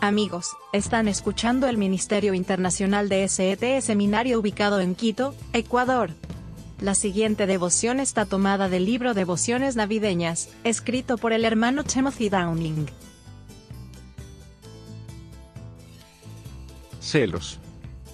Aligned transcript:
Amigos, 0.00 0.56
están 0.72 1.08
escuchando 1.08 1.66
el 1.66 1.76
Ministerio 1.76 2.32
Internacional 2.32 3.08
de 3.08 3.26
SET 3.26 3.80
Seminario 3.80 4.38
ubicado 4.38 4.78
en 4.78 4.94
Quito, 4.94 5.34
Ecuador. 5.52 6.10
La 6.80 6.94
siguiente 6.94 7.46
devoción 7.48 7.98
está 7.98 8.24
tomada 8.24 8.68
del 8.68 8.84
libro 8.84 9.12
Devociones 9.12 9.74
Navideñas, 9.74 10.50
escrito 10.62 11.18
por 11.18 11.32
el 11.32 11.44
hermano 11.44 11.82
Timothy 11.82 12.28
Downing. 12.28 12.86
Celos. 17.00 17.58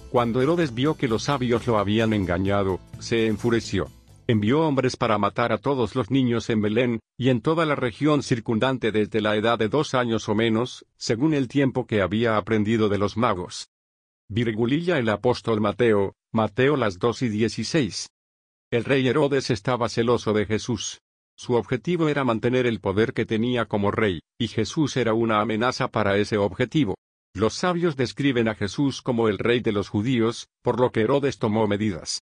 Cuando 0.09 0.41
Herodes 0.41 0.73
vio 0.73 0.95
que 0.95 1.07
los 1.07 1.23
sabios 1.23 1.67
lo 1.67 1.77
habían 1.77 2.13
engañado, 2.13 2.79
se 2.97 3.27
enfureció. 3.27 3.91
Envió 4.27 4.61
hombres 4.61 4.97
para 4.97 5.19
matar 5.19 5.51
a 5.51 5.59
todos 5.59 5.95
los 5.95 6.09
niños 6.09 6.49
en 6.49 6.59
Belén, 6.59 6.99
y 7.15 7.29
en 7.29 7.41
toda 7.41 7.63
la 7.67 7.75
región 7.75 8.23
circundante 8.23 8.91
desde 8.91 9.21
la 9.21 9.35
edad 9.35 9.59
de 9.59 9.69
dos 9.69 9.93
años 9.93 10.27
o 10.29 10.33
menos, 10.33 10.83
según 10.97 11.35
el 11.35 11.47
tiempo 11.47 11.85
que 11.85 12.01
había 12.01 12.35
aprendido 12.35 12.89
de 12.89 12.97
los 12.97 13.17
magos. 13.17 13.69
Virgulilla 14.27 14.97
el 14.97 15.09
apóstol 15.09 15.61
Mateo, 15.61 16.15
Mateo 16.31 16.75
las 16.75 16.97
dos 16.97 17.21
y 17.21 17.29
dieciséis. 17.29 18.09
El 18.71 18.83
rey 18.83 19.07
Herodes 19.07 19.51
estaba 19.51 19.89
celoso 19.89 20.33
de 20.33 20.47
Jesús. 20.47 21.01
Su 21.37 21.53
objetivo 21.53 22.09
era 22.09 22.23
mantener 22.23 22.65
el 22.65 22.79
poder 22.79 23.13
que 23.13 23.27
tenía 23.27 23.65
como 23.65 23.91
rey, 23.91 24.21
y 24.39 24.47
Jesús 24.47 24.97
era 24.97 25.13
una 25.13 25.39
amenaza 25.39 25.89
para 25.89 26.17
ese 26.17 26.37
objetivo. 26.37 26.95
Los 27.35 27.53
sabios 27.53 27.95
describen 27.95 28.47
a 28.47 28.55
Jesús 28.55 29.03
como 29.03 29.29
el 29.29 29.37
rey 29.37 29.59
de 29.59 29.71
los 29.71 29.89
judíos, 29.89 30.47
por 30.63 30.79
lo 30.79 30.91
que 30.91 31.01
Herodes 31.01 31.37
tomó 31.37 31.67
medidas. 31.67 32.23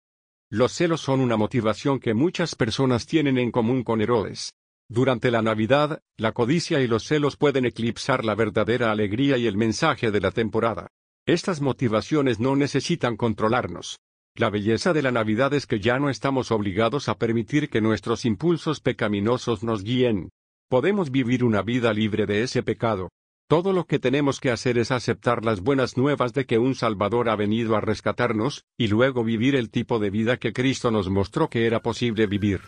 Los 0.55 0.73
celos 0.73 1.01
son 1.01 1.21
una 1.21 1.39
motivación 1.39 1.99
que 1.99 2.13
muchas 2.13 2.55
personas 2.57 3.07
tienen 3.07 3.39
en 3.39 3.51
común 3.51 3.83
con 3.83 4.03
Herodes. 4.03 4.53
Durante 4.87 5.31
la 5.31 5.41
Navidad, 5.41 6.03
la 6.19 6.33
codicia 6.33 6.83
y 6.83 6.87
los 6.87 7.05
celos 7.05 7.39
pueden 7.39 7.65
eclipsar 7.65 8.23
la 8.23 8.35
verdadera 8.35 8.93
alegría 8.93 9.39
y 9.39 9.47
el 9.47 9.57
mensaje 9.57 10.11
de 10.11 10.21
la 10.21 10.31
temporada. 10.31 10.89
Estas 11.25 11.63
motivaciones 11.63 12.39
no 12.39 12.55
necesitan 12.55 13.17
controlarnos. 13.17 14.01
La 14.35 14.51
belleza 14.51 14.93
de 14.93 15.01
la 15.01 15.11
Navidad 15.11 15.55
es 15.55 15.67
que 15.67 15.81
ya 15.81 15.99
no 15.99 16.11
estamos 16.11 16.51
obligados 16.51 17.09
a 17.09 17.17
permitir 17.17 17.71
que 17.71 17.81
nuestros 17.81 18.27
impulsos 18.27 18.81
pecaminosos 18.81 19.65
nos 19.65 19.83
guíen. 19.83 20.29
Podemos 20.69 21.11
vivir 21.11 21.45
una 21.45 21.63
vida 21.63 21.95
libre 21.95 22.27
de 22.27 22.43
ese 22.43 22.63
pecado. 22.63 23.09
Todo 23.53 23.75
lo 23.75 23.85
que 23.85 23.99
tenemos 23.99 24.41
que 24.41 24.51
hacer 24.51 24.79
es 24.79 24.91
aceptar 24.91 25.45
las 25.45 25.61
buenas 25.61 25.99
nuevas 25.99 26.33
de 26.33 26.47
que 26.47 26.57
un 26.57 26.75
Salvador 26.75 27.29
ha 27.29 27.37
venido 27.37 27.77
a 27.77 27.83
rescatarnos, 27.83 28.65
y 28.79 28.89
luego 28.89 29.25
vivir 29.25 29.57
el 29.57 29.69
tipo 29.69 29.99
de 29.99 30.09
vida 30.09 30.39
que 30.39 30.55
Cristo 30.55 30.91
nos 30.91 31.11
mostró 31.11 31.51
que 31.51 31.67
era 31.67 31.83
posible 31.83 32.27
vivir. 32.27 32.63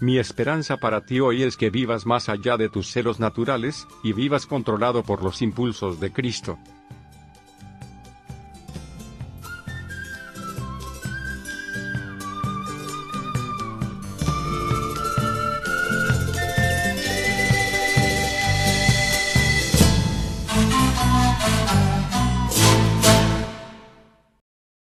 Mi 0.00 0.18
esperanza 0.18 0.78
para 0.78 1.02
ti 1.02 1.20
hoy 1.20 1.44
es 1.44 1.56
que 1.56 1.70
vivas 1.70 2.04
más 2.04 2.28
allá 2.28 2.56
de 2.56 2.68
tus 2.68 2.90
celos 2.90 3.20
naturales, 3.20 3.86
y 4.02 4.12
vivas 4.12 4.46
controlado 4.46 5.04
por 5.04 5.22
los 5.22 5.40
impulsos 5.40 6.00
de 6.00 6.12
Cristo. 6.12 6.58